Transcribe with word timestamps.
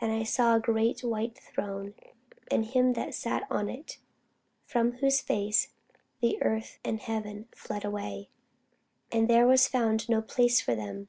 And 0.00 0.10
I 0.10 0.24
saw 0.24 0.56
a 0.56 0.60
great 0.60 1.04
white 1.04 1.38
throne, 1.38 1.94
and 2.50 2.64
him 2.64 2.94
that 2.94 3.14
sat 3.14 3.44
on 3.48 3.68
it, 3.68 3.98
from 4.66 4.94
whose 4.96 5.20
face 5.20 5.68
the 6.20 6.36
earth 6.42 6.80
and 6.84 6.98
the 6.98 7.04
heaven 7.04 7.46
fled 7.54 7.84
away; 7.84 8.28
and 9.12 9.28
there 9.30 9.46
was 9.46 9.68
found 9.68 10.08
no 10.08 10.20
place 10.20 10.60
for 10.60 10.74
them. 10.74 11.06